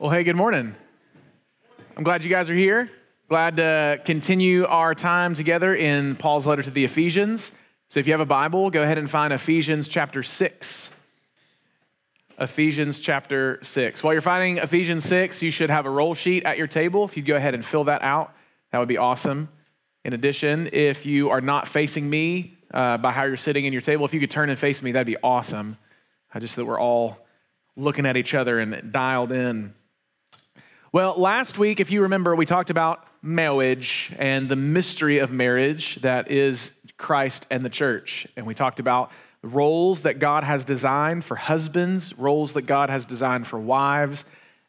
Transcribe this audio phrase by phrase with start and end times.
[0.00, 0.74] Well, hey, good morning.
[1.94, 2.90] I'm glad you guys are here.
[3.28, 7.52] Glad to continue our time together in Paul's letter to the Ephesians.
[7.90, 10.88] So if you have a Bible, go ahead and find Ephesians chapter 6.
[12.38, 14.02] Ephesians chapter 6.
[14.02, 17.04] While you're finding Ephesians 6, you should have a roll sheet at your table.
[17.04, 18.32] If you'd go ahead and fill that out,
[18.72, 19.50] that would be awesome.
[20.06, 23.82] In addition, if you are not facing me uh, by how you're sitting in your
[23.82, 25.76] table, if you could turn and face me, that'd be awesome.
[26.38, 27.18] Just so that we're all
[27.76, 29.74] looking at each other and dialed in.
[30.92, 35.94] Well, last week, if you remember, we talked about marriage and the mystery of marriage
[36.02, 38.26] that is Christ and the church.
[38.34, 43.06] And we talked about roles that God has designed for husbands, roles that God has
[43.06, 44.24] designed for wives,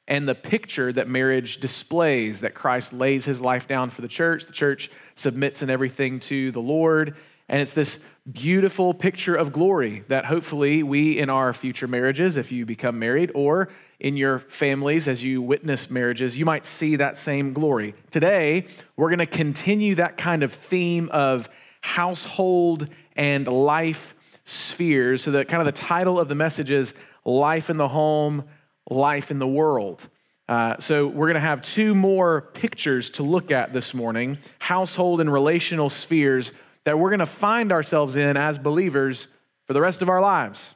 [0.07, 4.45] and the picture that marriage displays that Christ lays his life down for the church.
[4.45, 7.15] The church submits in everything to the Lord.
[7.49, 7.97] And it's this
[8.29, 13.31] beautiful picture of glory that hopefully we in our future marriages, if you become married,
[13.33, 17.95] or in your families as you witness marriages, you might see that same glory.
[18.11, 21.49] Today, we're going to continue that kind of theme of
[21.81, 25.23] household and life spheres.
[25.23, 26.93] So, that kind of the title of the message is
[27.25, 28.45] Life in the Home,
[28.89, 30.07] Life in the World.
[30.47, 35.21] Uh, so, we're going to have two more pictures to look at this morning household
[35.21, 36.51] and relational spheres
[36.85, 39.27] that we're going to find ourselves in as believers
[39.67, 40.75] for the rest of our lives.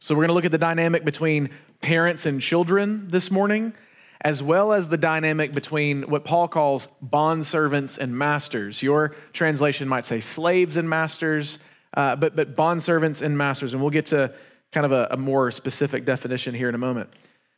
[0.00, 3.74] So, we're going to look at the dynamic between parents and children this morning,
[4.20, 8.82] as well as the dynamic between what Paul calls bond servants and masters.
[8.82, 11.58] Your translation might say slaves and masters,
[11.94, 13.74] uh, but, but bond servants and masters.
[13.74, 14.32] And we'll get to
[14.72, 17.10] kind of a, a more specific definition here in a moment.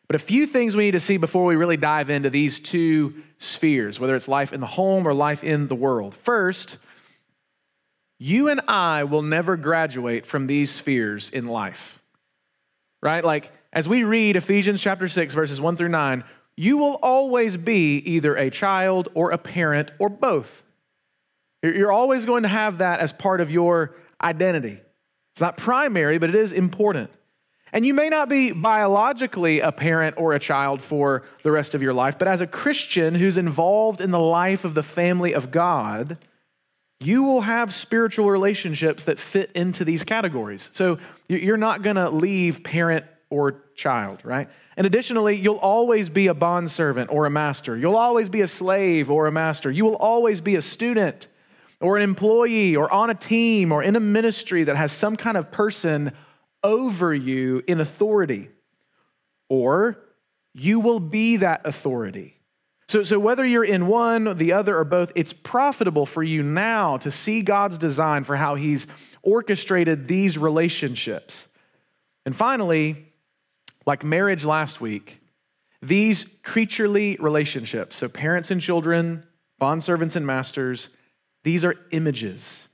[0.07, 3.23] But a few things we need to see before we really dive into these two
[3.39, 6.15] spheres, whether it's life in the home or life in the world.
[6.15, 6.79] First,
[8.19, 12.01] you and I will never graduate from these spheres in life
[13.05, 13.23] right?
[13.23, 16.25] Like, as we read Ephesians chapter 6, verses 1 through 9,
[16.57, 20.63] you will always be either a child or a parent or both.
[21.63, 24.81] You're always going to have that as part of your identity.
[25.35, 27.11] It's not primary, but it is important.
[27.73, 31.83] And you may not be biologically a parent or a child for the rest of
[31.83, 35.51] your life, but as a Christian who's involved in the life of the family of
[35.51, 36.17] God,
[37.01, 40.71] you will have spiritual relationships that fit into these categories.
[40.73, 44.49] So you're not going to leave parent or child, right?
[44.77, 47.77] And additionally, you'll always be a bondservant or a master.
[47.77, 49.71] You'll always be a slave or a master.
[49.71, 51.27] You will always be a student
[51.81, 55.37] or an employee or on a team or in a ministry that has some kind
[55.37, 56.13] of person
[56.63, 58.49] over you in authority.
[59.49, 59.99] Or
[60.55, 62.34] you will be that authority.
[62.89, 66.99] So, so whether you're in one, the other, or both, it's profitable for you now
[66.99, 68.87] to see God's design for how He's
[69.23, 71.49] orchestrated these relationships.
[72.27, 73.13] And finally,
[73.87, 75.21] like marriage last week,
[75.83, 79.25] these creaturely relationships, so parents and children,
[79.61, 80.89] bondservants and masters,
[81.43, 82.69] these are images.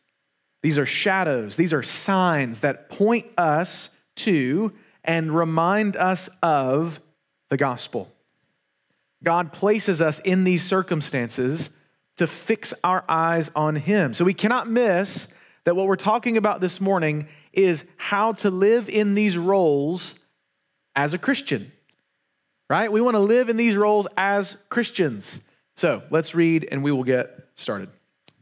[0.63, 1.57] These are shadows.
[1.57, 4.73] These are signs that point us to
[5.03, 7.01] and remind us of
[7.49, 8.13] the gospel.
[9.23, 11.71] God places us in these circumstances
[12.17, 14.15] to fix our eyes on Him.
[14.15, 15.29] So we cannot miss
[15.65, 20.15] that what we're talking about this morning is how to live in these roles
[20.97, 21.71] as a Christian,
[22.69, 22.91] right?
[22.91, 25.41] We want to live in these roles as Christians.
[25.77, 27.91] So let's read and we will get started.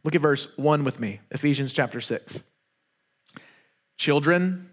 [0.05, 2.43] Look at verse 1 with me, Ephesians chapter 6.
[3.97, 4.71] Children,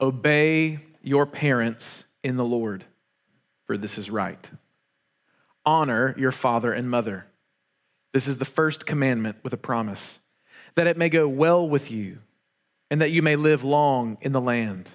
[0.00, 2.84] obey your parents in the Lord,
[3.66, 4.50] for this is right
[5.64, 7.26] honor your father and mother.
[8.12, 10.20] This is the first commandment with a promise
[10.74, 12.18] that it may go well with you
[12.90, 14.88] and that you may live long in the land.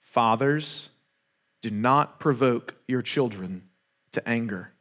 [0.00, 0.90] Fathers,
[1.62, 3.62] do not provoke your children
[4.12, 4.72] to anger,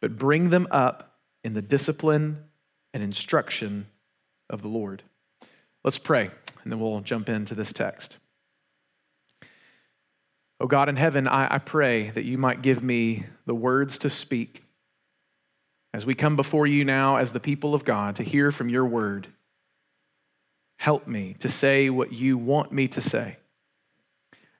[0.00, 2.44] but bring them up in the discipline
[2.92, 3.86] and instruction
[4.48, 5.02] of the Lord.
[5.84, 6.30] Let's pray,
[6.62, 8.18] and then we'll jump into this text.
[10.60, 14.10] Oh God in heaven, I, I pray that you might give me the words to
[14.10, 14.62] speak
[15.94, 18.84] as we come before you now as the people of God to hear from your
[18.84, 19.28] word.
[20.76, 23.38] Help me to say what you want me to say.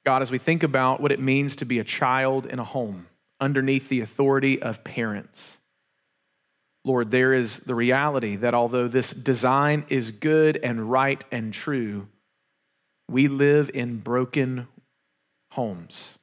[0.05, 3.07] God, as we think about what it means to be a child in a home
[3.39, 5.59] underneath the authority of parents,
[6.83, 12.09] Lord, there is the reality that although this design is good and right and true,
[13.07, 14.67] we live in broken
[15.51, 16.19] homes.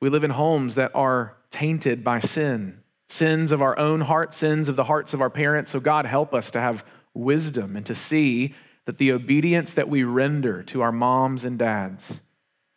[0.00, 4.68] We live in homes that are tainted by sin, sins of our own heart, sins
[4.68, 5.70] of the hearts of our parents.
[5.70, 6.84] So, God, help us to have
[7.14, 8.54] wisdom and to see
[8.86, 12.20] that the obedience that we render to our moms and dads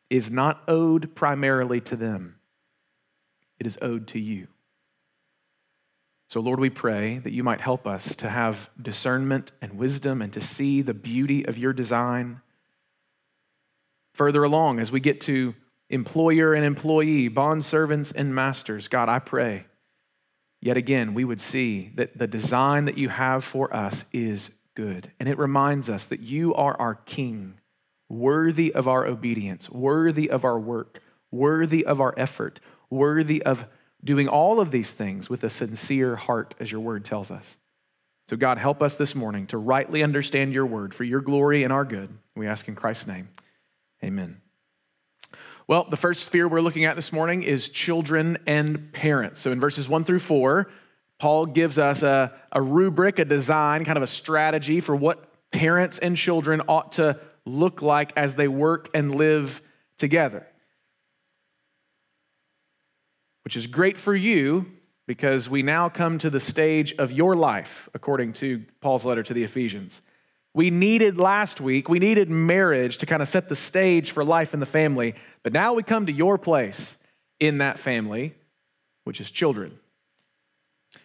[0.10, 2.36] is not owed primarily to them,
[3.60, 4.48] it is owed to you.
[6.30, 10.32] So, Lord, we pray that you might help us to have discernment and wisdom and
[10.34, 12.42] to see the beauty of your design.
[14.18, 15.56] Further along, as we get to
[15.90, 19.66] employer and employee, bond servants and masters, God, I pray
[20.62, 25.12] yet again we would see that the design that you have for us is good.
[25.20, 27.60] And it reminds us that you are our King,
[28.10, 32.60] worthy of our obedience, worthy of our work, worthy of our effort,
[32.90, 33.66] worthy of
[34.04, 37.58] doing all of these things with a sincere heart, as your word tells us.
[38.30, 41.74] So, God, help us this morning to rightly understand your word for your glory and
[41.74, 42.10] our good.
[42.36, 43.30] We ask in Christ's name.
[44.04, 44.42] Amen.
[45.68, 49.40] Well, the first sphere we're looking at this morning is children and parents.
[49.40, 50.70] So, in verses one through four,
[51.20, 55.98] Paul gives us a, a rubric, a design, kind of a strategy for what parents
[55.98, 59.62] and children ought to look like as they work and live
[59.98, 60.46] together
[63.48, 64.66] which is great for you
[65.06, 69.34] because we now come to the stage of your life, according to Paul's letter to
[69.34, 70.02] the Ephesians.
[70.58, 74.56] We needed last week, we needed marriage to kind of set the stage for life
[74.56, 75.14] in the family,
[75.44, 76.98] but now we come to your place
[77.40, 78.34] in that family,
[79.04, 79.78] which is children.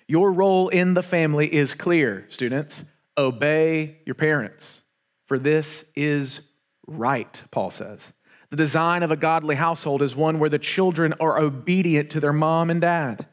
[0.08, 2.86] Your role in the family is clear, students.
[3.18, 4.80] Obey your parents,
[5.28, 6.40] for this is
[6.86, 8.14] right, Paul says.
[8.48, 12.32] The design of a godly household is one where the children are obedient to their
[12.32, 13.26] mom and dad.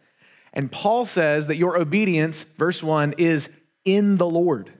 [0.51, 3.47] And Paul says that your obedience, verse 1, is
[3.85, 4.73] in the Lord.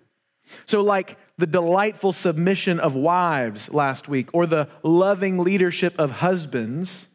[0.65, 7.07] So, like the delightful submission of wives last week, or the loving leadership of husbands,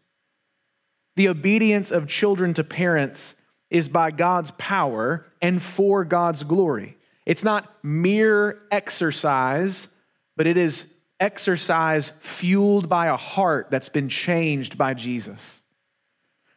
[1.16, 3.34] the obedience of children to parents
[3.70, 6.96] is by God's power and for God's glory.
[7.26, 9.88] It's not mere exercise,
[10.36, 10.86] but it is
[11.20, 15.60] exercise fueled by a heart that's been changed by Jesus.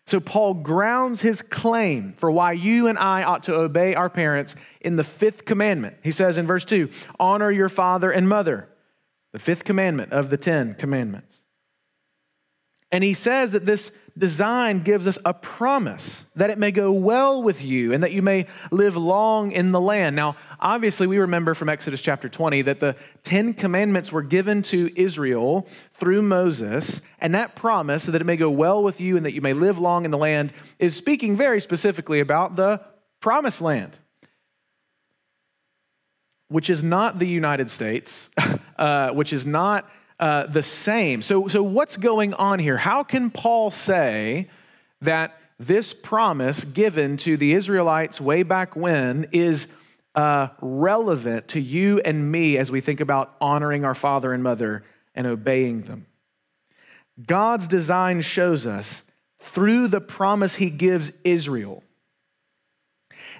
[0.07, 4.55] So, Paul grounds his claim for why you and I ought to obey our parents
[4.79, 5.97] in the fifth commandment.
[6.01, 6.89] He says in verse 2
[7.19, 8.69] Honor your father and mother,
[9.33, 11.43] the fifth commandment of the Ten Commandments.
[12.89, 17.43] And he says that this design gives us a promise that it may go well
[17.43, 20.15] with you and that you may live long in the land.
[20.15, 24.91] Now, obviously, we remember from Exodus chapter 20 that the Ten Commandments were given to
[24.95, 29.33] Israel through Moses, and that promise that it may go well with you and that
[29.33, 32.81] you may live long in the land is speaking very specifically about the
[33.19, 33.97] promised land.
[36.49, 38.29] Which is not the United States,
[38.77, 41.21] uh, which is not uh, the same.
[41.21, 42.77] So, so, what's going on here?
[42.77, 44.49] How can Paul say
[45.01, 49.67] that this promise given to the Israelites way back when is
[50.15, 54.83] uh, relevant to you and me as we think about honoring our father and mother
[55.13, 56.07] and obeying them?
[57.25, 59.03] God's design shows us
[59.39, 61.83] through the promise he gives Israel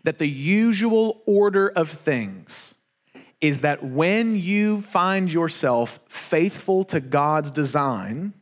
[0.04, 2.76] that the usual order of things
[3.40, 8.34] is that when you find yourself faithful to God's design,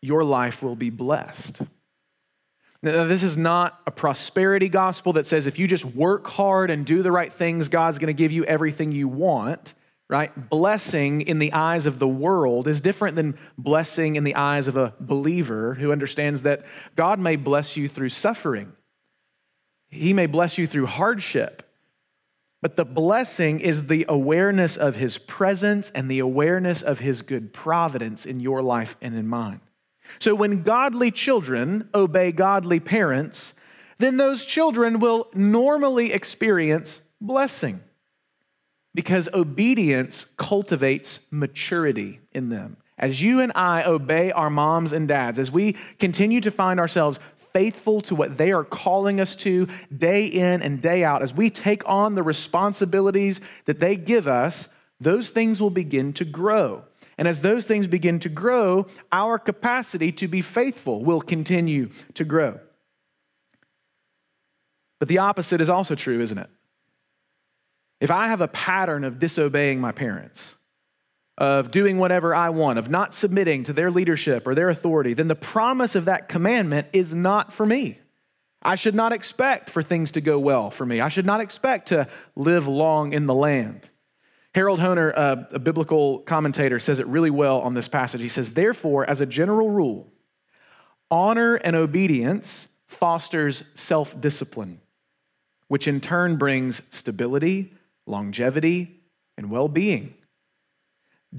[0.00, 1.62] your life will be blessed.
[2.80, 6.86] Now, this is not a prosperity gospel that says if you just work hard and
[6.86, 9.74] do the right things, God's going to give you everything you want,
[10.08, 10.48] right?
[10.48, 14.76] Blessing in the eyes of the world is different than blessing in the eyes of
[14.76, 16.64] a believer who understands that
[16.94, 18.72] God may bless you through suffering,
[19.88, 21.64] He may bless you through hardship.
[22.60, 27.52] But the blessing is the awareness of his presence and the awareness of his good
[27.52, 29.60] providence in your life and in mine.
[30.18, 33.54] So when godly children obey godly parents,
[33.98, 37.80] then those children will normally experience blessing
[38.94, 42.76] because obedience cultivates maturity in them.
[42.98, 47.20] As you and I obey our moms and dads, as we continue to find ourselves
[47.52, 51.50] faithful to what they are calling us to day in and day out, as we
[51.50, 54.68] take on the responsibilities that they give us,
[55.00, 56.84] those things will begin to grow.
[57.16, 62.24] And as those things begin to grow, our capacity to be faithful will continue to
[62.24, 62.60] grow.
[64.98, 66.50] But the opposite is also true, isn't it?
[68.00, 70.57] If I have a pattern of disobeying my parents,
[71.38, 75.28] of doing whatever I want, of not submitting to their leadership or their authority, then
[75.28, 77.98] the promise of that commandment is not for me.
[78.60, 81.00] I should not expect for things to go well for me.
[81.00, 83.88] I should not expect to live long in the land.
[84.52, 88.20] Harold Hoehner, a biblical commentator, says it really well on this passage.
[88.20, 90.10] He says, Therefore, as a general rule,
[91.08, 94.80] honor and obedience fosters self discipline,
[95.68, 97.72] which in turn brings stability,
[98.06, 99.02] longevity,
[99.36, 100.14] and well being.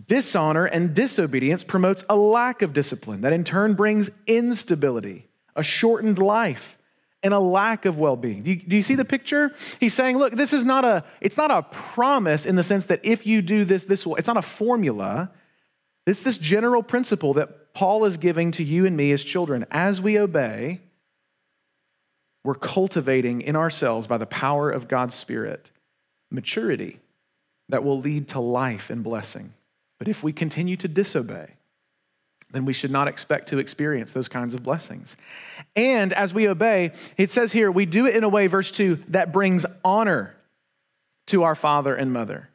[0.08, 6.20] Dishonor and disobedience promotes a lack of discipline that in turn brings instability, a shortened
[6.20, 6.78] life,
[7.24, 8.44] and a lack of well-being.
[8.44, 9.54] Do you, do you, see the picture?
[9.80, 13.02] He's saying, look, this is not a it's not a promise in the sense that
[13.04, 14.16] if you do this this will.
[14.16, 15.32] It's not a formula.
[16.06, 19.66] It's this general principle that Paul is giving to you and me as children.
[19.70, 20.82] As we obey,
[22.44, 25.72] we're cultivating in ourselves by the power of God's spirit
[26.32, 27.00] maturity
[27.70, 29.54] that will lead to life and blessing.
[30.00, 31.52] But if we continue to disobey,
[32.52, 35.16] then we should not expect to experience those kinds of blessings.
[35.76, 39.04] And as we obey, it says here, we do it in a way, verse 2,
[39.10, 40.36] that brings honor
[41.28, 42.50] to our father and mother.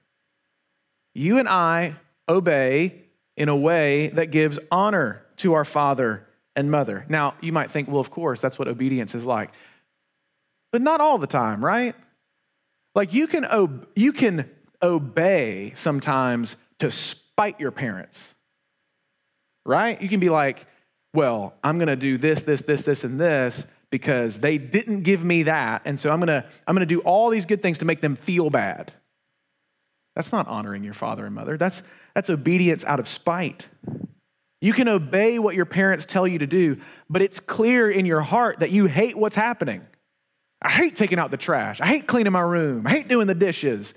[1.15, 1.95] You and I
[2.29, 3.03] obey
[3.37, 7.05] in a way that gives honor to our father and mother.
[7.09, 9.51] Now, you might think, well, of course, that's what obedience is like.
[10.73, 11.95] But not all the time, right?
[12.97, 14.51] Like you can, ob- you can
[14.83, 16.91] obey sometimes to
[17.35, 18.35] spite your parents,
[19.67, 20.01] right?
[20.01, 20.67] You can be like,
[21.13, 25.25] well, I'm going to do this, this, this, this, and this because they didn't give
[25.25, 25.83] me that.
[25.85, 28.01] And so I'm going to I'm going to do all these good things to make
[28.01, 28.93] them feel bad.
[30.15, 31.57] That's not honoring your father and mother.
[31.57, 31.83] That's,
[32.15, 33.67] that's obedience out of spite.
[34.61, 36.79] You can obey what your parents tell you to do,
[37.11, 39.85] but it's clear in your heart that you hate what's happening.
[40.63, 41.81] I hate taking out the trash.
[41.81, 42.87] I hate cleaning my room.
[42.87, 43.93] I hate doing the dishes.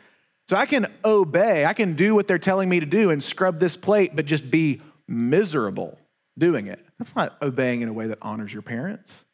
[0.49, 3.59] So I can obey, I can do what they're telling me to do and scrub
[3.59, 5.97] this plate, but just be miserable
[6.37, 6.85] doing it.
[6.97, 9.25] That's not obeying in a way that honors your parents.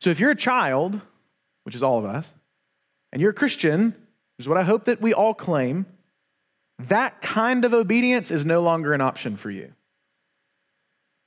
[0.00, 1.00] So if you're a child,
[1.62, 2.32] which is all of us,
[3.12, 5.86] and you're a Christian, which is what I hope that we all claim,
[6.80, 9.72] that kind of obedience is no longer an option for you.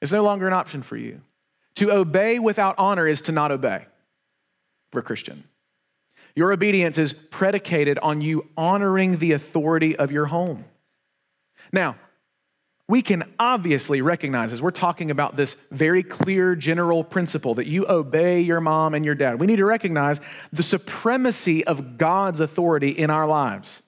[0.01, 1.21] It's no longer an option for you.
[1.75, 3.85] To obey without honor is to not obey
[4.91, 5.45] for a Christian.
[6.35, 10.65] Your obedience is predicated on you honoring the authority of your home.
[11.71, 11.95] Now,
[12.87, 17.87] we can obviously recognize as we're talking about this very clear general principle that you
[17.87, 20.19] obey your mom and your dad, we need to recognize
[20.53, 23.81] the supremacy of God's authority in our lives,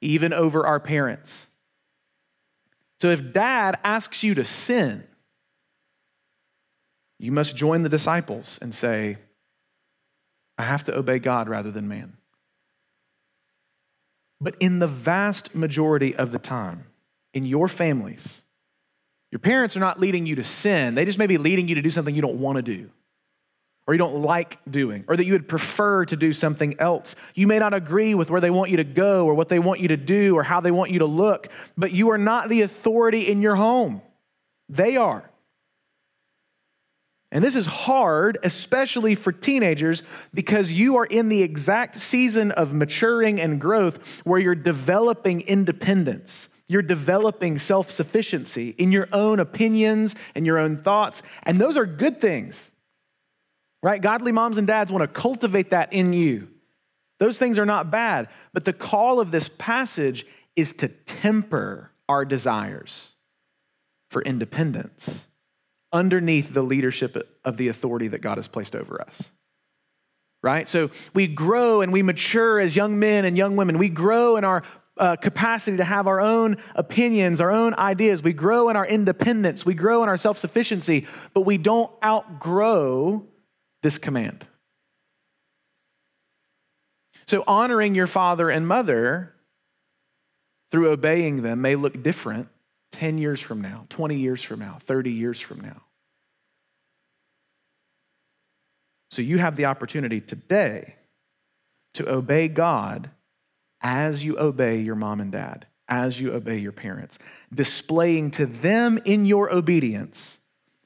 [0.00, 1.46] even over our parents.
[3.00, 5.04] So if dad asks you to sin,
[7.18, 9.16] you must join the disciples and say,
[10.58, 12.16] I have to obey God rather than man.
[14.40, 16.86] But in the vast majority of the time,
[17.32, 18.42] in your families,
[19.30, 20.94] your parents are not leading you to sin.
[20.94, 22.90] They just may be leading you to do something you don't want to do,
[23.86, 27.14] or you don't like doing, or that you would prefer to do something else.
[27.34, 29.80] You may not agree with where they want you to go, or what they want
[29.80, 32.62] you to do, or how they want you to look, but you are not the
[32.62, 34.02] authority in your home.
[34.68, 35.30] They are.
[37.32, 40.02] And this is hard, especially for teenagers,
[40.34, 46.50] because you are in the exact season of maturing and growth where you're developing independence.
[46.68, 51.22] You're developing self sufficiency in your own opinions and your own thoughts.
[51.44, 52.70] And those are good things,
[53.82, 54.00] right?
[54.00, 56.48] Godly moms and dads want to cultivate that in you.
[57.18, 58.28] Those things are not bad.
[58.52, 63.12] But the call of this passage is to temper our desires
[64.10, 65.26] for independence
[65.92, 69.30] underneath the leadership of the authority that God has placed over us.
[70.42, 70.68] Right?
[70.68, 73.78] So we grow and we mature as young men and young women.
[73.78, 74.62] We grow in our
[74.98, 78.22] uh, capacity to have our own opinions, our own ideas.
[78.22, 79.64] We grow in our independence.
[79.64, 83.26] We grow in our self sufficiency, but we don't outgrow
[83.82, 84.46] this command.
[87.26, 89.32] So, honoring your father and mother
[90.70, 92.48] through obeying them may look different
[92.92, 95.82] 10 years from now, 20 years from now, 30 years from now.
[99.10, 100.96] So you have the opportunity today
[101.94, 103.10] to obey God
[103.82, 107.18] as you obey your mom and dad, as you obey your parents,
[107.52, 110.38] displaying to them in your obedience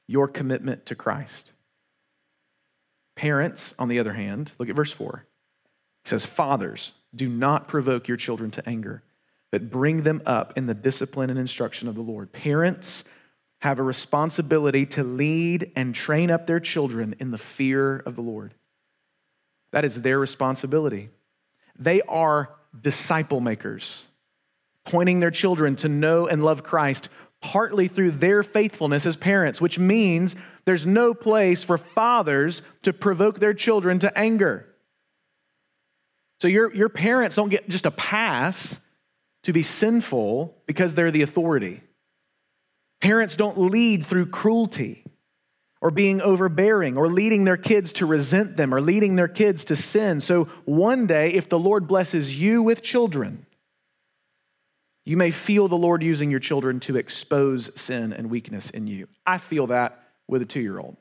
[0.07, 1.51] your commitment to Christ.
[3.15, 5.25] Parents, on the other hand, look at verse 4.
[6.05, 9.03] It says, Fathers, do not provoke your children to anger
[9.51, 12.31] but bring them up in the discipline and instruction of the Lord.
[12.31, 13.03] Parents
[13.61, 18.21] have a responsibility to lead and train up their children in the fear of the
[18.21, 18.53] Lord.
[19.71, 21.09] That is their responsibility.
[21.77, 22.49] They are
[22.79, 24.07] disciple makers,
[24.85, 29.77] pointing their children to know and love Christ partly through their faithfulness as parents, which
[29.77, 30.35] means
[30.65, 34.65] there's no place for fathers to provoke their children to anger.
[36.39, 38.79] So your, your parents don't get just a pass
[39.47, 41.81] to be sinful because they're the authority.
[42.99, 45.05] Parents don't lead through cruelty
[45.79, 49.75] or being overbearing or leading their kids to resent them or leading their kids to
[49.77, 50.19] sin.
[50.19, 53.45] So one day, if the Lord blesses you with children,
[55.05, 59.07] you may feel the Lord using your children to expose sin and weakness in you.
[59.25, 60.97] I feel that with a two year old.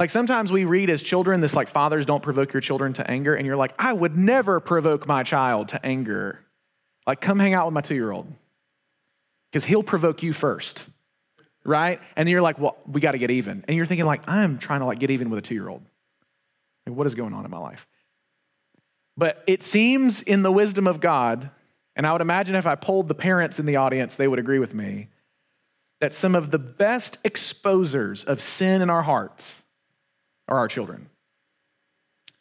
[0.00, 3.34] Like sometimes we read as children this like fathers don't provoke your children to anger
[3.34, 6.40] and you're like I would never provoke my child to anger.
[7.06, 8.26] Like come hang out with my 2-year-old.
[9.52, 10.88] Cuz he'll provoke you first.
[11.64, 12.00] Right?
[12.16, 14.80] And you're like, "Well, we got to get even." And you're thinking like I'm trying
[14.80, 15.82] to like get even with a 2-year-old.
[16.86, 17.86] Like, what is going on in my life?
[19.18, 21.50] But it seems in the wisdom of God,
[21.94, 24.58] and I would imagine if I polled the parents in the audience, they would agree
[24.58, 25.08] with me,
[26.00, 29.62] that some of the best exposers of sin in our hearts
[30.50, 31.08] are our children.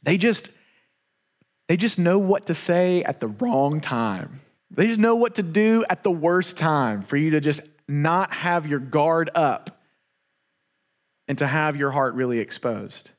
[0.04, 0.50] They just
[1.68, 4.42] they just know what to say at the wrong time.
[4.72, 8.34] They just know what to do at the worst time for you to just not
[8.34, 9.80] have your guard up
[11.28, 13.12] and to have your heart really exposed.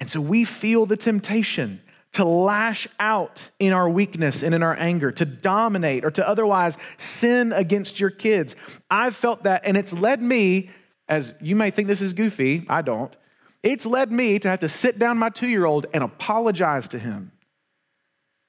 [0.00, 1.80] And so we feel the temptation
[2.12, 6.76] to lash out in our weakness and in our anger, to dominate or to otherwise
[6.98, 8.54] sin against your kids.
[8.90, 10.68] I've felt that, and it's led me,
[11.08, 13.14] as you may think this is goofy, I don't,
[13.62, 16.98] it's led me to have to sit down my two year old and apologize to
[16.98, 17.32] him.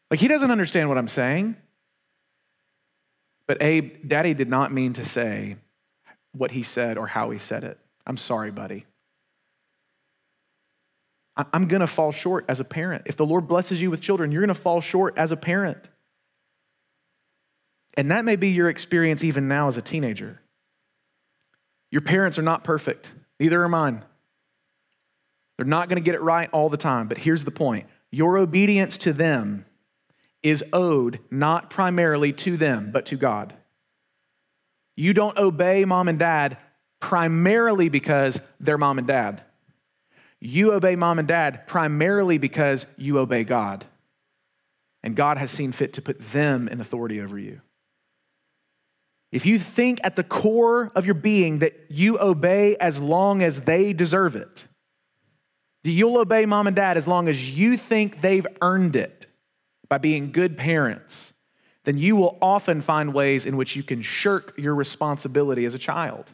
[0.09, 1.55] Like, he doesn't understand what I'm saying.
[3.47, 5.57] But Abe, daddy did not mean to say
[6.31, 7.77] what he said or how he said it.
[8.05, 8.85] I'm sorry, buddy.
[11.35, 13.03] I'm going to fall short as a parent.
[13.07, 15.89] If the Lord blesses you with children, you're going to fall short as a parent.
[17.95, 20.41] And that may be your experience even now as a teenager.
[21.91, 24.03] Your parents are not perfect, neither are mine.
[25.57, 28.37] They're not going to get it right all the time, but here's the point your
[28.37, 29.65] obedience to them
[30.43, 33.53] is owed not primarily to them, but to God.
[34.95, 36.57] You don't obey mom and dad
[36.99, 39.41] primarily because they're mom and dad.
[40.39, 43.85] You obey mom and dad primarily because you obey God.
[45.01, 47.61] And God has seen fit to put them in authority over you.
[49.31, 53.61] If you think at the core of your being that you obey as long as
[53.61, 54.67] they deserve it,
[55.83, 59.27] You'll obey mom and dad as long as you think they've earned it
[59.89, 61.33] by being good parents.
[61.83, 65.79] Then you will often find ways in which you can shirk your responsibility as a
[65.79, 66.31] child.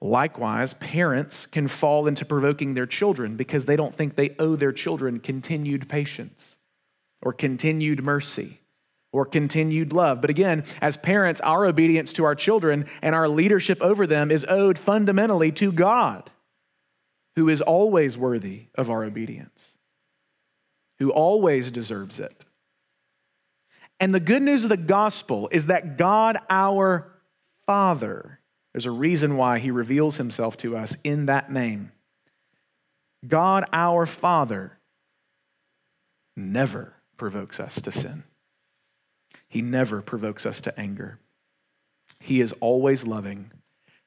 [0.00, 4.72] Likewise, parents can fall into provoking their children because they don't think they owe their
[4.72, 6.56] children continued patience
[7.20, 8.60] or continued mercy
[9.12, 10.20] or continued love.
[10.20, 14.46] But again, as parents, our obedience to our children and our leadership over them is
[14.48, 16.30] owed fundamentally to God
[17.40, 19.78] who is always worthy of our obedience,
[20.98, 22.44] who always deserves it.
[23.98, 27.10] And the good news of the gospel is that God, our
[27.64, 28.40] Father,
[28.74, 31.92] there's a reason why he reveals himself to us in that name.
[33.26, 34.78] God, our Father,
[36.36, 38.22] never provokes us to sin.
[39.48, 41.18] He never provokes us to anger.
[42.18, 43.50] He is always loving.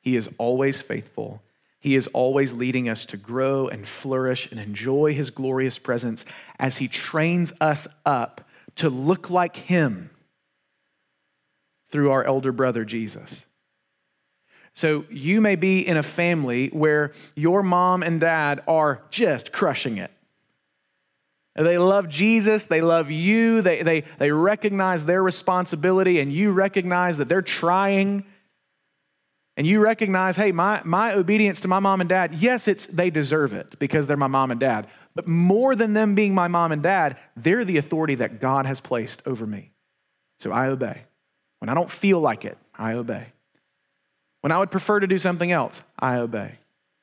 [0.02, 1.41] He is always faithful.
[1.84, 6.24] He is always leading us to grow and flourish and enjoy His glorious presence
[6.58, 10.10] as He trains us up to look like Him
[11.89, 13.46] through our elder brother Jesus.
[14.74, 19.98] So you may be in a family where your mom and dad are just crushing
[19.98, 20.12] it.
[21.54, 27.17] They love Jesus, they love you, they, they, they recognize their responsibility, and you recognize
[27.17, 28.24] that they're trying
[29.56, 33.10] and you recognize, hey, my, my obedience to my mom and dad, yes, it's they
[33.10, 34.88] deserve it because they're my mom and dad.
[35.13, 38.82] But more than them being my mom and dad, they're the authority that God has
[38.82, 39.72] placed over me.
[40.39, 41.04] So I obey.
[41.60, 43.28] When I don't feel like it, I obey.
[44.42, 46.58] When I would prefer to do something else, I obey.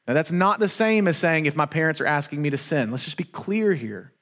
[0.09, 2.91] Now, that's not the same as saying if my parents are asking me to sin.
[2.91, 4.13] Let's just be clear here.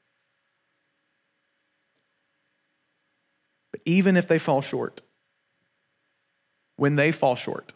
[3.72, 5.00] But even if they fall short,
[6.76, 7.72] when they fall short,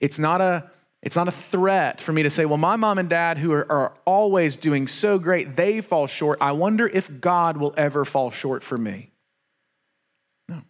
[0.00, 0.70] it's not a
[1.02, 3.70] it's not a threat for me to say, well, my mom and dad, who are,
[3.72, 6.38] are, always doing so great, they fall short.
[6.42, 9.10] I wonder if God will ever fall short for me.
[10.46, 10.60] No.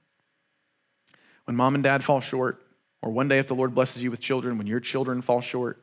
[1.47, 2.65] When mom and dad fall short,
[3.03, 5.83] or one day if the Lord blesses you with children, when your children fall short,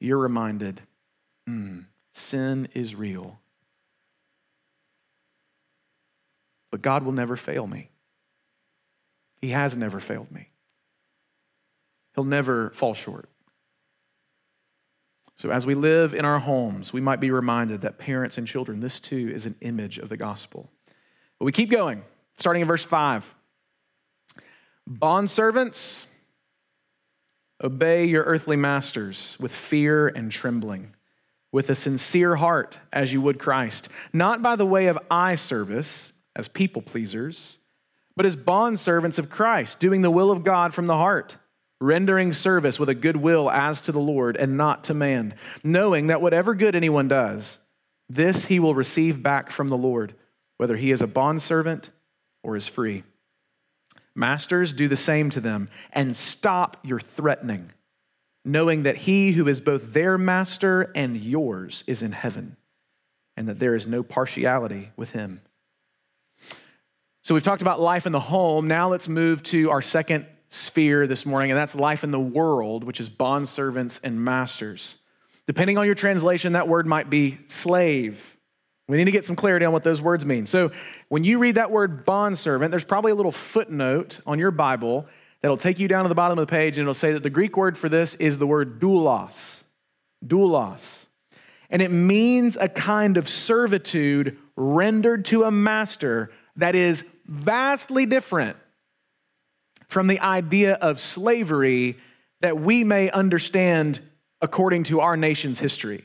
[0.00, 0.80] you're reminded
[1.46, 3.38] mm, sin is real.
[6.70, 7.90] But God will never fail me.
[9.42, 10.47] He has never failed me.
[12.18, 13.28] He'll never fall short.
[15.36, 18.80] So, as we live in our homes, we might be reminded that parents and children,
[18.80, 20.68] this too is an image of the gospel.
[21.38, 22.02] But we keep going,
[22.36, 23.32] starting in verse 5.
[24.90, 26.06] Bondservants,
[27.62, 30.96] obey your earthly masters with fear and trembling,
[31.52, 36.12] with a sincere heart, as you would Christ, not by the way of eye service
[36.34, 37.58] as people pleasers
[38.18, 41.36] but as bondservants of Christ, doing the will of God from the heart,
[41.80, 46.08] rendering service with a good will as to the Lord and not to man, knowing
[46.08, 47.58] that whatever good anyone does,
[48.08, 50.14] this he will receive back from the Lord,
[50.56, 51.90] whether he is a bondservant
[52.42, 53.04] or is free.
[54.14, 57.70] Masters, do the same to them and stop your threatening,
[58.44, 62.56] knowing that he who is both their master and yours is in heaven,
[63.36, 65.40] and that there is no partiality with him.
[67.22, 68.66] So we've talked about life in the home.
[68.66, 72.84] Now let's move to our second sphere this morning, and that's life in the world,
[72.84, 74.94] which is bond servants and masters.
[75.46, 78.36] Depending on your translation, that word might be slave.
[78.88, 80.46] We need to get some clarity on what those words mean.
[80.46, 80.72] So
[81.08, 85.06] when you read that word bond servant, there's probably a little footnote on your Bible
[85.42, 87.30] that'll take you down to the bottom of the page, and it'll say that the
[87.30, 89.62] Greek word for this is the word doulos.
[90.26, 91.06] Doulos.
[91.70, 98.56] And it means a kind of servitude rendered to a master that is vastly different
[99.88, 101.96] from the idea of slavery
[102.40, 104.00] that we may understand
[104.40, 106.04] according to our nation's history.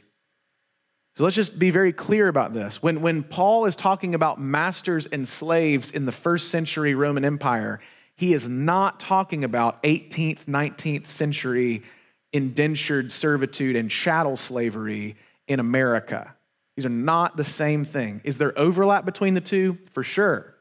[1.16, 2.82] So let's just be very clear about this.
[2.82, 7.80] When, when Paul is talking about masters and slaves in the first century Roman Empire,
[8.16, 11.84] he is not talking about 18th, 19th century
[12.32, 15.16] indentured servitude and chattel slavery
[15.48, 16.34] in America.
[16.76, 18.22] These are not the same thing.
[18.24, 19.78] Is there overlap between the two?
[19.92, 20.54] For sure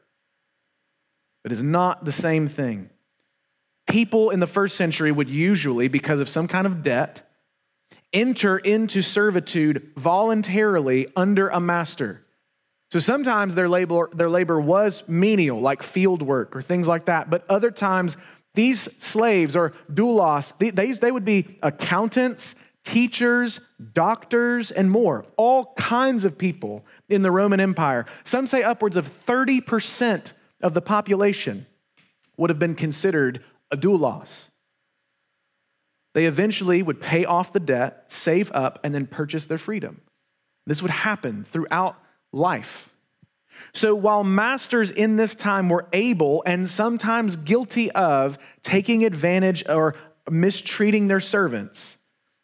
[1.43, 2.89] but it's not the same thing.
[3.93, 7.29] People in the first century would usually, because of some kind of debt,
[8.11, 12.25] enter into servitude voluntarily under a master.
[12.91, 17.29] So sometimes their labor, their labor was menial, like field work or things like that,
[17.29, 18.17] but other times
[18.55, 23.59] these slaves or doulos, they, they would be accountants, teachers,
[23.93, 25.23] doctors, and more.
[25.37, 28.07] All kinds of people in the Roman Empire.
[28.23, 31.67] Some say upwards of 30% of the population
[32.37, 34.47] would have been considered a doulos.
[36.13, 40.01] They eventually would pay off the debt, save up, and then purchase their freedom.
[40.67, 41.97] This would happen throughout
[42.31, 42.89] life.
[43.73, 49.95] So while masters in this time were able and sometimes guilty of taking advantage or
[50.29, 51.97] mistreating their servants,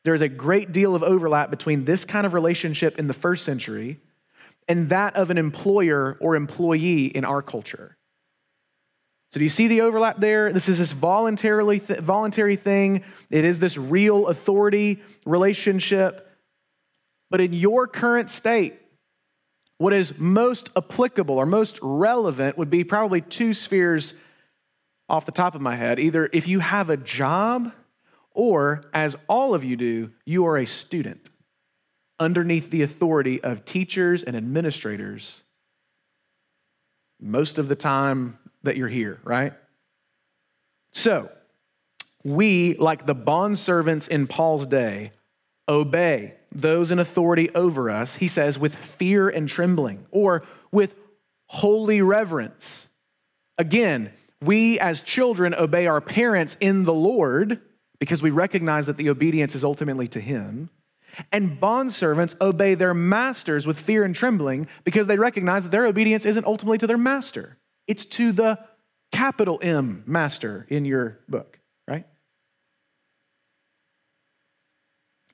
[0.03, 3.45] there is a great deal of overlap between this kind of relationship in the first
[3.45, 3.99] century
[4.67, 7.97] and that of an employer or employee in our culture.
[9.31, 10.51] So, do you see the overlap there?
[10.51, 13.03] This is this voluntarily th- voluntary thing.
[13.29, 16.27] It is this real authority relationship.
[17.29, 18.79] But in your current state,
[19.77, 24.15] what is most applicable or most relevant would be probably two spheres
[25.07, 25.99] off the top of my head.
[25.99, 27.71] Either if you have a job,
[28.31, 31.29] or as all of you do, you are a student
[32.19, 35.43] underneath the authority of teachers and administrators.
[37.19, 39.53] Most of the time, that you're here, right?
[40.91, 41.29] So,
[42.23, 45.11] we, like the bond servants in Paul's day,
[45.67, 50.95] obey those in authority over us, he says, with fear and trembling or with
[51.47, 52.89] holy reverence.
[53.57, 57.61] Again, we as children obey our parents in the Lord
[57.99, 60.69] because we recognize that the obedience is ultimately to him.
[61.31, 66.25] And bondservants obey their masters with fear and trembling because they recognize that their obedience
[66.25, 67.57] isn't ultimately to their master.
[67.89, 68.59] It's to the
[69.11, 72.05] capital M master in your book, right?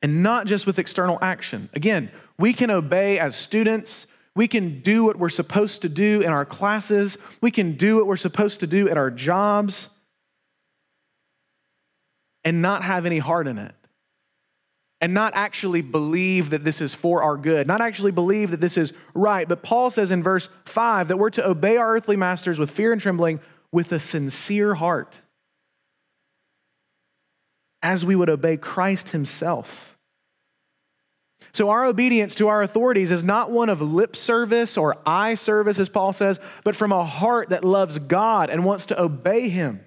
[0.01, 1.69] And not just with external action.
[1.73, 4.07] Again, we can obey as students.
[4.37, 7.17] We can do what we're supposed to do in our classes.
[7.41, 9.89] We can do what we're supposed to do at our jobs
[12.45, 13.75] and not have any heart in it
[15.05, 18.75] and not actually believe that this is for our good, not actually believe that this
[18.75, 19.47] is right.
[19.47, 22.91] But Paul says in verse 5 that we're to obey our earthly masters with fear
[22.91, 23.39] and trembling,
[23.71, 25.19] with a sincere heart,
[27.83, 29.95] as we would obey Christ himself.
[31.51, 35.77] So, our obedience to our authorities is not one of lip service or eye service,
[35.77, 39.85] as Paul says, but from a heart that loves God and wants to obey him.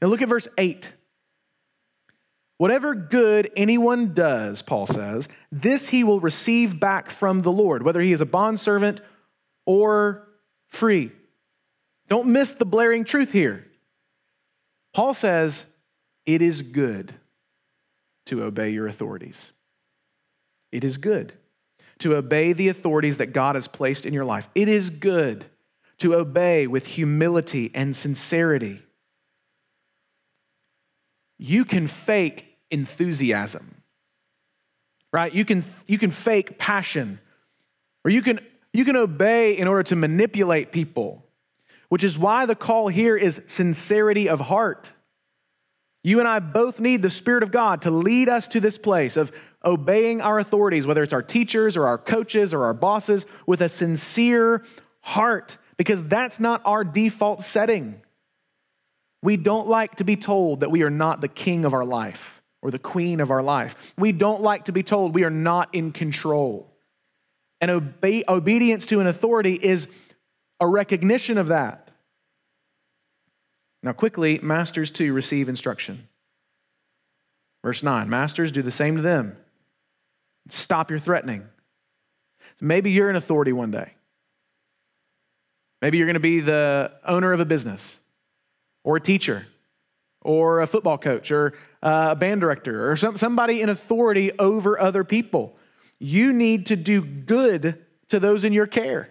[0.00, 0.92] Now, look at verse 8.
[2.62, 8.00] Whatever good anyone does, Paul says, this he will receive back from the Lord, whether
[8.00, 9.00] he is a bondservant
[9.66, 10.28] or
[10.68, 11.10] free.
[12.06, 13.66] Don't miss the blaring truth here.
[14.94, 15.64] Paul says,
[16.24, 17.12] it is good
[18.26, 19.50] to obey your authorities.
[20.70, 21.32] It is good
[21.98, 24.48] to obey the authorities that God has placed in your life.
[24.54, 25.46] It is good
[25.98, 28.82] to obey with humility and sincerity.
[31.38, 33.82] You can fake enthusiasm,
[35.12, 35.32] right?
[35.32, 37.20] You can, you can fake passion,
[38.04, 38.40] or you can,
[38.72, 41.22] you can obey in order to manipulate people.
[41.92, 44.92] which is why the call here is sincerity of heart.
[46.02, 49.18] You and I both need the Spirit of God to lead us to this place
[49.18, 49.30] of
[49.62, 53.68] obeying our authorities, whether it's our teachers or our coaches or our bosses, with a
[53.68, 54.64] sincere
[55.02, 58.00] heart, because that's not our default setting.
[59.22, 62.41] We don't like to be told that we are not the king of our life
[62.62, 63.92] or the queen of our life.
[63.98, 66.72] We don't like to be told we are not in control.
[67.60, 69.88] And obe- obedience to an authority is
[70.60, 71.90] a recognition of that.
[73.82, 76.08] Now, quickly, masters to receive instruction.
[77.64, 79.36] Verse 9 Masters, do the same to them.
[80.48, 81.44] Stop your threatening.
[82.60, 83.94] Maybe you're an authority one day.
[85.80, 88.00] Maybe you're going to be the owner of a business,
[88.84, 89.46] or a teacher,
[90.22, 94.78] or a football coach, or uh, a band director, or some, somebody in authority over
[94.78, 95.56] other people.
[95.98, 99.08] You need to do good to those in your care.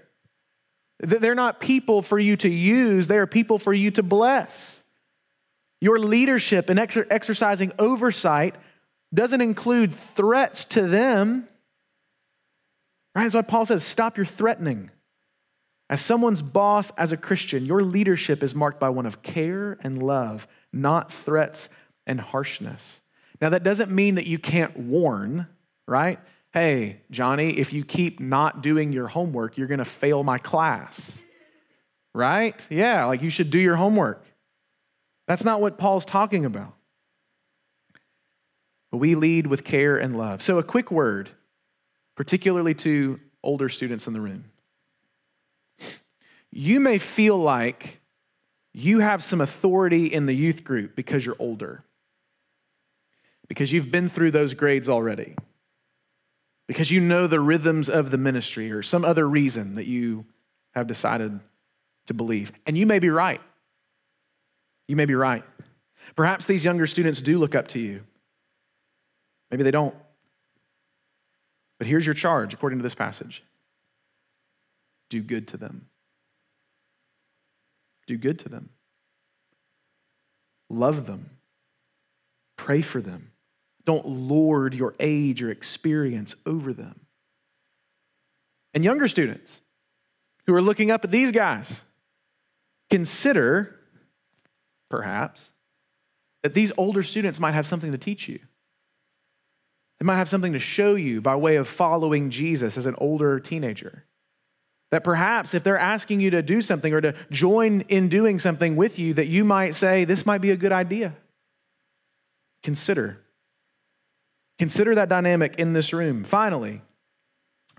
[0.99, 4.83] They're not people for you to use, they are people for you to bless.
[5.79, 8.55] Your leadership and exer- exercising oversight
[9.13, 11.47] doesn't include threats to them.
[13.15, 13.23] Right?
[13.23, 14.91] That's why Paul says, stop your threatening.
[15.89, 20.01] As someone's boss, as a Christian, your leadership is marked by one of care and
[20.01, 21.69] love, not threats
[22.07, 23.01] and harshness.
[23.41, 25.47] Now, that doesn't mean that you can't warn,
[25.87, 26.19] right?
[26.53, 31.17] hey, Johnny, if you keep not doing your homework, you're going to fail my class.
[32.13, 32.65] Right?
[32.69, 34.25] Yeah, like you should do your homework.
[35.27, 36.73] That's not what Paul's talking about.
[38.91, 40.41] But we lead with care and love.
[40.41, 41.29] So, a quick word,
[42.17, 44.45] particularly to older students in the room.
[46.51, 48.00] You may feel like
[48.73, 51.83] you have some authority in the youth group because you're older,
[53.47, 55.35] because you've been through those grades already
[56.71, 60.23] because you know the rhythms of the ministry or some other reason that you
[60.73, 61.37] have decided
[62.05, 62.53] to believe.
[62.65, 63.41] And you may be right.
[64.87, 65.43] You may be right.
[66.15, 68.05] Perhaps these younger students do look up to you.
[69.49, 69.93] Maybe they don't.
[71.77, 73.43] But here's your charge according to this passage
[75.09, 75.89] do good to them.
[78.11, 78.71] Do good to them.
[80.69, 81.29] Love them.
[82.57, 83.31] Pray for them.
[83.85, 87.05] Don't lord your age or experience over them.
[88.73, 89.61] And younger students
[90.45, 91.85] who are looking up at these guys,
[92.89, 93.79] consider,
[94.89, 95.53] perhaps,
[96.43, 98.39] that these older students might have something to teach you.
[100.01, 103.39] They might have something to show you by way of following Jesus as an older
[103.39, 104.03] teenager.
[104.91, 108.75] That perhaps if they're asking you to do something or to join in doing something
[108.75, 111.15] with you, that you might say, This might be a good idea.
[112.61, 113.21] Consider
[114.61, 116.23] Consider that dynamic in this room.
[116.23, 116.83] Finally,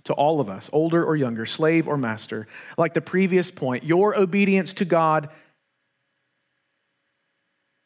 [0.03, 4.18] to all of us, older or younger, slave or master, like the previous point, your
[4.18, 5.29] obedience to God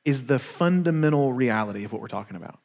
[0.07, 2.59] is the fundamental reality of what we're talking about.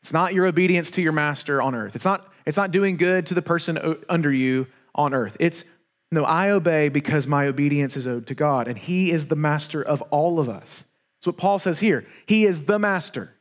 [0.00, 1.94] It's not your obedience to your master on earth.
[1.94, 5.36] It's not, it's not doing good to the person under you on earth.
[5.40, 5.64] It's
[6.12, 9.82] no, I obey because my obedience is owed to God, and He is the master
[9.82, 10.84] of all of us.
[11.18, 12.06] That's what Paul says here.
[12.26, 13.34] He is the master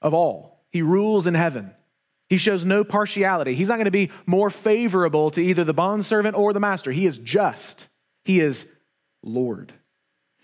[0.00, 0.64] of all.
[0.70, 1.72] He rules in heaven.
[2.28, 3.54] He shows no partiality.
[3.54, 6.92] He's not going to be more favorable to either the bondservant or the master.
[6.92, 7.88] He is just.
[8.24, 8.66] He is
[9.22, 9.72] Lord.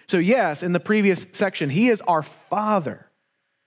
[0.07, 3.07] So, yes, in the previous section, He is our Father.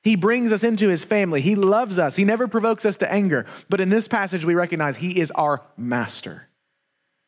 [0.03, 1.39] He brings us into His family.
[1.41, 2.15] He loves us.
[2.15, 3.45] He never provokes us to anger.
[3.69, 6.47] But in this passage, we recognize He is our Master.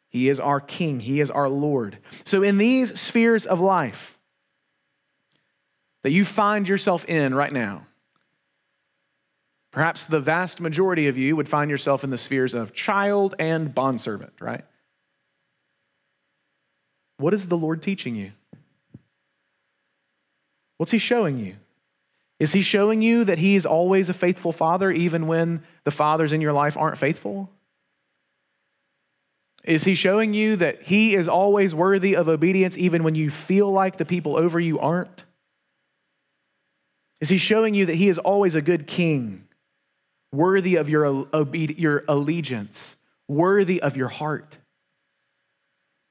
[0.10, 1.00] He is our King.
[1.00, 2.00] He is our Lord.
[2.26, 4.18] So, in these spheres of life
[6.04, 7.86] that you find yourself in right now,
[9.72, 13.74] Perhaps the vast majority of you would find yourself in the spheres of child and
[13.74, 14.66] bondservant, right?
[17.18, 18.32] What is the Lord teaching you?
[20.78, 21.56] What's He showing you?
[22.40, 26.34] Is He showing you that He is always a faithful Father, even when the fathers
[26.34, 27.52] in your life aren't faithful?
[29.64, 33.72] Is He showing you that He is always worthy of obedience, even when you feel
[33.72, 35.26] like the people over you aren't?
[37.22, 39.46] Is He showing you that He is always a good king?
[40.32, 42.96] worthy of your, your allegiance,
[43.28, 44.58] worthy of your heart?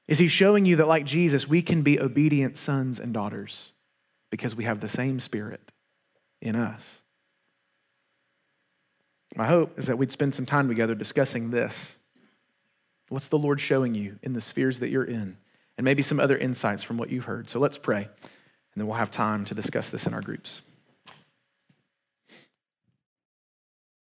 [0.07, 3.73] Is he showing you that, like Jesus, we can be obedient sons and daughters
[4.31, 5.71] because we have the same spirit
[6.41, 7.01] in us?
[9.35, 11.98] My hope is that we'd spend some time together discussing this.
[13.09, 15.37] What's the Lord showing you in the spheres that you're in?
[15.77, 17.49] And maybe some other insights from what you've heard.
[17.49, 20.61] So let's pray, and then we'll have time to discuss this in our groups.